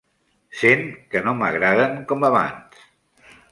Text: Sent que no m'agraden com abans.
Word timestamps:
Sent 0.61 0.81
que 1.11 1.21
no 1.27 1.35
m'agraden 1.43 1.95
com 2.13 2.27
abans. 2.33 2.83